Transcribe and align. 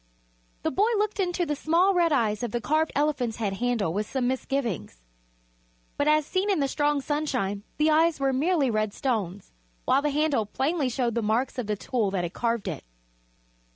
The 0.63 0.71
boy 0.71 0.89
looked 0.97 1.19
into 1.19 1.45
the 1.45 1.55
small 1.55 1.93
red 1.93 2.11
eyes 2.11 2.41
of 2.41 2.49
the 2.49 2.59
carved 2.59 2.91
elephant's 2.95 3.37
head 3.37 3.53
handle 3.57 3.93
with 3.93 4.09
some 4.09 4.27
misgivings, 4.27 4.99
but 5.95 6.07
as 6.07 6.25
seen 6.25 6.49
in 6.49 6.59
the 6.59 6.67
strong 6.67 7.01
sunshine 7.01 7.61
the 7.77 7.91
eyes 7.91 8.19
were 8.19 8.33
merely 8.33 8.71
red 8.71 8.95
stones, 8.95 9.51
while 9.85 10.01
the 10.01 10.09
handle 10.09 10.47
plainly 10.47 10.89
showed 10.89 11.13
the 11.13 11.21
marks 11.21 11.59
of 11.59 11.67
the 11.67 11.75
tool 11.75 12.09
that 12.09 12.23
had 12.23 12.33
carved 12.33 12.67
it. 12.67 12.83